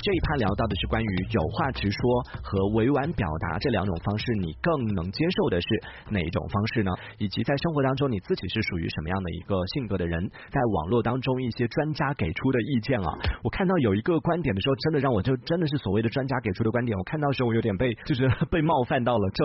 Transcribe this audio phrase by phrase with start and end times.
[0.00, 2.00] 这一趴聊到的是关于有话直说
[2.42, 5.68] 和委婉表达这两种方式，你更能接受的是
[6.08, 6.92] 哪一种方式呢？
[7.18, 10.30] 以及在生活当中你自己是属于什么样的一个性格的人？
[10.50, 19.44] 在网络当中一些专家给出的意见啊，我看到有一个观点的时候，真的让我就真的是所谓的专家给出的观点，我看到的时候我有点被就是被冒犯到了，这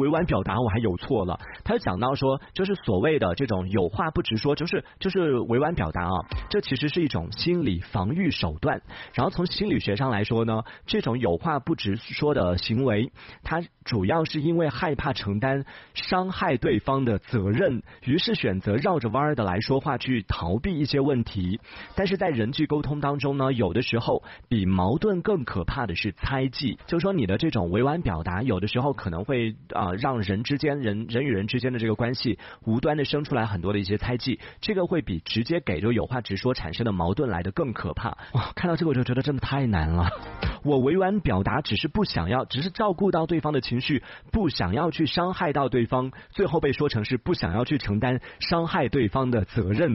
[0.00, 1.38] 委婉表达我还有错了。
[1.64, 6.14] 他讲到说，就是所谓的这种有话不直说，就是就是委婉表达啊，
[6.50, 8.80] 这其实是一种心理防御手段。
[9.14, 13.12] 然后从心理学上来说呢，这种有话不直说的行为，
[13.44, 15.64] 它主要是因为害怕承担
[15.94, 21.60] 伤害对方的责任，于是选择绕着弯儿的来说话，去逃避一些问题。
[21.94, 38.18] 但是在人际沟通当中呢，有的时候比矛盾更可怕的是猜忌，就说你的这种委婉表达，有的时候可能会啊让人之间人人与人之间的这个关系无端的生出来很多的一些猜忌，这个会比直接给就有话直说产生的矛盾来的更可怕。
[38.32, 40.08] 哇，看到这个我就觉得真的太难难了。
[40.64, 49.94] 我委婉表达只是不想要，只是照顾到对方的情绪，不想要去伤害到对方，最后被说成是不想要去承担伤害对方的责任。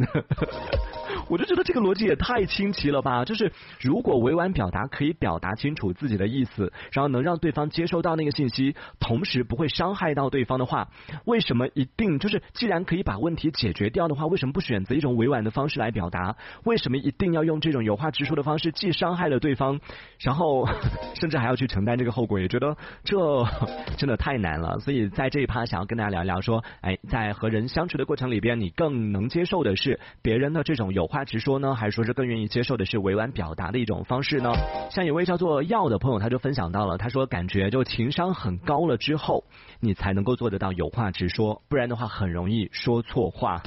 [1.27, 3.23] 我就觉得这个逻辑也太清奇了吧！
[3.25, 10.89] 就是如果委婉表达可以表达清楚自己的意思，然后能让对方接收到那个信息，同时不会伤害到对方的话，
[11.25, 16.35] 为什么一定就是既然可以把问题解决掉的话，为什么不选择一种委婉的方式来表达？
[16.63, 19.79] 为什么一定要用这种有话直说的方式，既伤害了对方，
[20.19, 20.67] 然后
[21.19, 22.39] 甚至还要去承担这个后果？
[22.39, 23.15] 也觉得这
[23.97, 24.79] 真的太难了。
[24.79, 34.49] 所以在这一趴，想要跟大家聊一聊，说，哎，在和人相处的过程里边，你更能接受的是别人的这种有话直说呢，还是说是更愿意接受的是委婉表达的一种方式呢？
[34.89, 39.43] 像有位叫做药的朋友，他就分享到了，他说感觉就情商很高了之后，
[39.81, 43.61] 你才能够做得到有话直说，不然的话很容易说错话。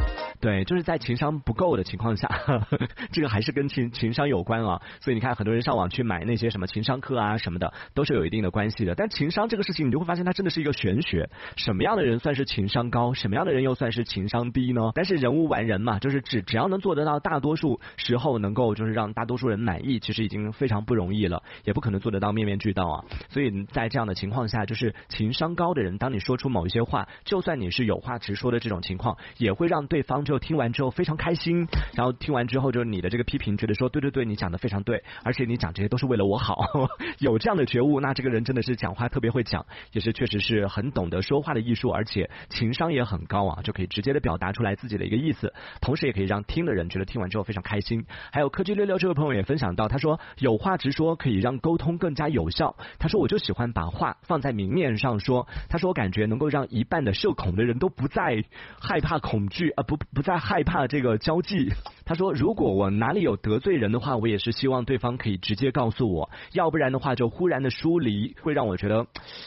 [0.44, 2.28] 对，就是在情商不够的情况下，
[3.12, 4.82] 这个还是跟情情商有关啊。
[5.00, 8.94] 所以你看，很多人上网去买那些什么情商课啊什么的，都是有一定的关系的。
[8.94, 11.30] 但情商这个事情，你就会发现它真的是一个玄学。
[11.56, 13.14] 什么样的人算是情商高？
[13.14, 14.90] 什么样的人又算是情商低呢？
[14.94, 23.04] 但是人无完人嘛，就是只只要能做得到，大多数时候能够就是让大多数人满意，其实已经非常不容易了，也不可能做得到面面俱到啊。
[23.30, 36.64] 所以在这样的情况下，就是情商高的人，当你说出某一些话，就算你是有话直说的这种情况，也会让对方就听完之后非常开心，然后听完之后就是你的这个批评，觉得说对对对，你讲的非常对，而且你讲这些都是为了我好，
[37.18, 48.04] 有这样的觉悟，那这个人真的是讲话特别会讲，也是确实是很懂得说话的艺术，而且情商也很高啊，就可以直接的表达出来自己的一个意思，同时也可以让听的人觉得听完之后非常开心。
[48.32, 52.76] 还有科技六六这位朋友也分享到，他说有话直说可以让沟通更加有效。
[52.98, 58.44] 他说我就喜欢把话放在明面上说，他说我感觉能够让一半的社恐的人都不再
[58.80, 61.70] 害怕恐惧啊，不不在害怕这个交际。
[62.04, 69.06] 他说如果我哪里有得罪人的话，我也是希望对方可以直接告诉我，要不然的话就忽然的疏离，会让我觉得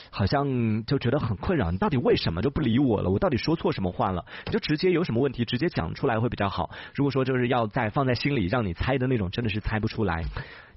[0.10, 1.70] 好像就觉得很困扰。
[1.70, 3.10] 你到底为什么就不理我了？
[3.10, 4.26] 我到底说错什么话了？
[4.46, 6.72] 你就直接有什么问题直接讲出来会比较好。
[6.96, 10.24] 如果说就是要在放在心里让你猜的那种，真的是猜不出来。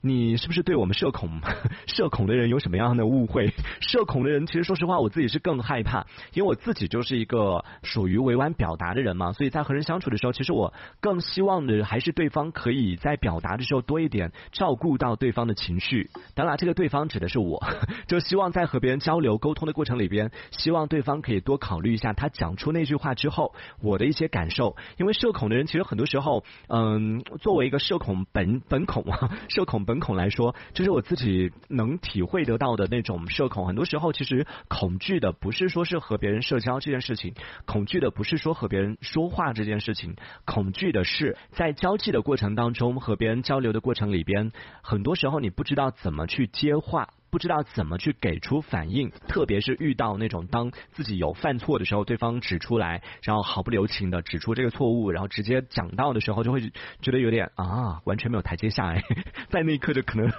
[0.03, 1.41] 你是不是对我们社恐
[1.87, 3.53] 社恐的人有什么样的误会？
[3.83, 16.09] 社恐的人其实说实话，我自己是更害怕，因为我自己就是一个属于委婉表达的人嘛，所以在和人相处的时候，其实我更希望的还是对方可以在表达的时候多一点照顾到对方的情绪。
[16.35, 17.63] 当然，这个对方指的是我，
[18.09, 24.77] 就希望在和别人交流沟通的过程里边，希望对方可以多考虑一下他讲出那句话之后我的一些感受。
[24.97, 29.85] 因为社恐的人其实很多时候，嗯，作为一个社恐本本恐啊，社恐。
[29.91, 33.67] 本恐来说，就是我自己能体会得到的那种社恐。
[33.67, 37.35] 很多时候，其实恐惧的不是说是和别人社交这件事情，
[37.67, 40.15] 恐惧的不是说和别人说话这件事情，
[40.45, 47.09] 恐惧的是在交际的过程当中和别人交流的过程里边，很多时候你不知道怎么去接话。
[47.31, 56.61] 不知道怎么去给出反应，特别是遇到那种当自己有犯错的时候，对方指出来，然后毫不留情的指出这个错误，然后直接讲到的时候，就会
[57.01, 59.05] 觉得有点啊，完全没有台阶下来，
[59.49, 60.31] 在那一刻就可能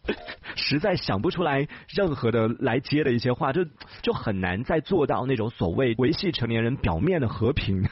[0.56, 3.64] 实在想不出来任何的来接的一些话，就
[4.02, 7.88] 就很难再做到那种所谓维系成年人表面的和平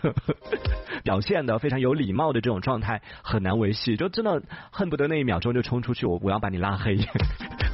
[1.05, 4.43] 表现的非常有礼貌的这种状态，很难维系，就真的
[4.73, 6.99] 恨不得那一秒钟就冲出去，我我要把你拉黑。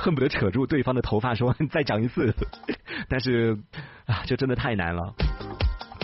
[0.06, 2.32] 恨不得扯住对方的头发说 再讲一次，
[3.10, 3.58] 但是
[4.06, 5.12] 啊，这真的太难了。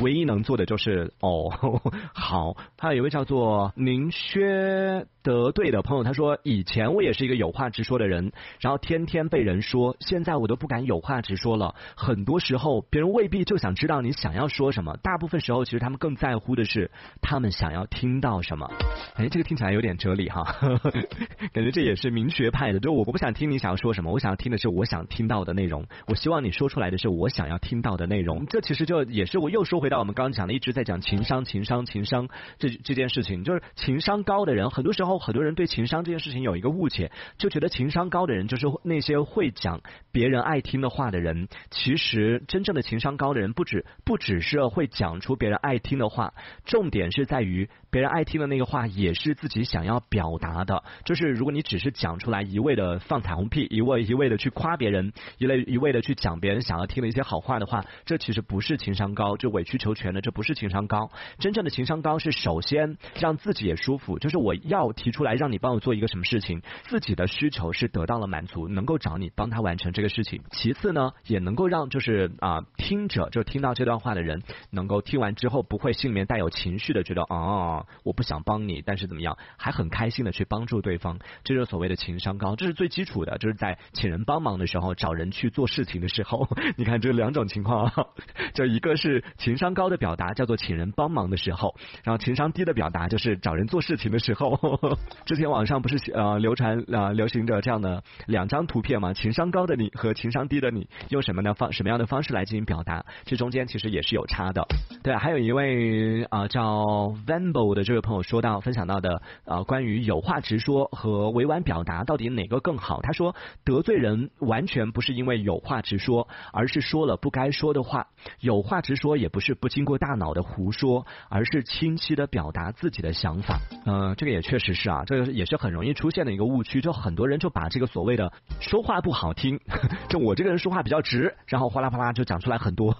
[0.03, 1.51] 唯一能做的就是哦，
[2.15, 2.57] 好。
[2.79, 11.77] 还有一位叫做宁薛德对的朋友他说，以前我也是一个有话直说的人，然后天天被人说，现在我都不敢有话直说了。
[11.97, 16.91] 很多时候，别人未必就想知道你想要说什么，大部分时候其实他们更在乎的是
[17.21, 18.69] 他们想要听到什么。
[19.15, 20.57] 哎，这个听起来有点哲理哈，
[21.55, 22.81] 感觉这也是明学派的。
[22.81, 25.87] 就我不想听你想要说什么，我想要听的是我想听到的内容。
[26.09, 28.47] 我希望你说出来的是我想要听到的内容。
[28.47, 32.29] 这其实就也是我又说回到我们刚刚讲的，一直在讲情商、情商、情商
[32.59, 41.49] 这这件事情，就是情商高的人，很多时候很多人对情商这件事情有一个误解，就觉得情商高的人就是那些会讲别人爱听的话的人。
[41.71, 46.33] 其实真正的情商高的人，不止不只是会讲出别人爱听的话，
[46.65, 50.83] 重点是在于别人爱听的那个话也是自己想要表达的。
[51.05, 61.11] 就是如果你只是讲出来，一味的放彩虹屁，一味一味的去夸别人，一类一味的去讲别人想要听的一些好话的话，这其实不是情商高，就委屈求全的，这不是情商高。
[61.40, 70.43] 真正的情商高是首先让自己也舒服，就是我要提出来让你帮我做一个什么事情，自己的需求是得到了满足，能够找你帮他完成这个事情。
[70.52, 87.90] 其次呢，也能够让就是啊听者就听到这段话的人，能够听完之后不会心里面带有情绪的觉得哦我不想帮你，但是怎么样还很开心的去帮助对方，这就是所谓的情商高，这是最基础的，就是在请人帮忙的时候，找人去做事情的时候， 你看这两种情况，
[88.55, 91.75] 就一个是情商高的表达叫做请人帮忙的时候，
[92.05, 94.59] 然后情商低的表达就是找人做事情的时候。
[95.27, 99.13] 之前网上不是呃流传呃流行着这样的两张图片吗？
[99.13, 103.05] 情商高的你和情商低的你用什么的方什么样的方式来进行表达？
[103.25, 104.67] 这中间其实也是有差的。
[105.03, 106.85] 对，还有一位啊叫
[107.27, 113.01] Vambo 的这位朋友说到分享到的啊关于有话直说和委婉表达到底哪个更好？
[113.03, 113.35] 他说
[113.65, 118.09] 得罪人完全不是因为有话直说，而是说了不该说的话。
[118.41, 123.59] 有话直说也不是不经过大脑的胡说，而是清晰的表达自己的想法。
[123.87, 129.61] 嗯，这个也确实是啊，这个也是很容易出现的一个误区，就很多人就把这个所谓的说话不好听，
[130.09, 132.97] 就我这个人说话比较直，然后哗啦哗啦就讲出来很多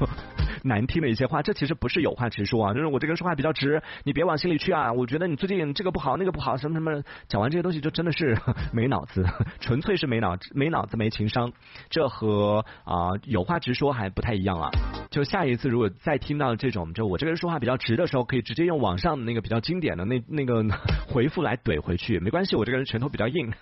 [0.63, 4.93] 难听的一些话，这其实不是有话直说啊，就是我这个人说话比较直，你别往心里去啊。
[4.93, 8.37] 我觉得你最近这个不好，那个不好，什么什么，讲完这些东西就真的是
[8.73, 9.25] 没脑子，
[9.61, 11.53] 纯粹是没脑没脑子没情商，
[11.91, 14.71] 这和啊有话直说还不太一样啊。
[15.11, 20.65] 就下一次如果再听到这种，就我这个人说话比较直的时候，可以直接用网上那个比较经典的那那个
[21.09, 23.53] 回复来怼回去，没关系，我这个人拳头比较硬。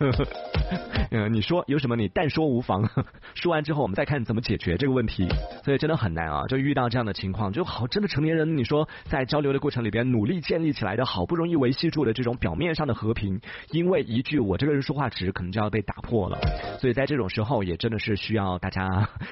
[1.11, 2.88] 嗯， 你说有什么你但说无妨，
[3.35, 5.29] 说完之后我们再看怎么解决这个问题。
[5.64, 13.41] 所以真的很难啊，就遇到这样的情况，就好真的成年人，你说在交流的过程里边努力建立起来的好不容易维系住的这种表面上的和平，
[13.71, 16.37] 因为一句我这个人说话直，可能就要被打破了。
[16.81, 18.89] 所以在这种时候，也真的是需要大家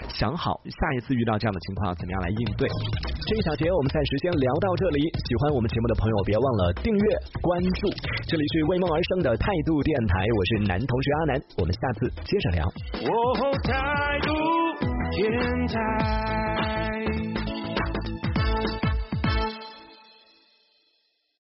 [0.08, 2.68] 想好下一次遇到这样的情况怎么样来应对。
[3.26, 7.02] 这一小节我们暂时先聊到这里，喜欢我们节目的朋友别忘了订阅
[7.42, 7.88] 关注。
[8.28, 12.64] 这里是为梦而生的态度电台，我是男同学阿南，我们下次接着聊。
[13.64, 14.32] 态度
[15.16, 16.57] 电台。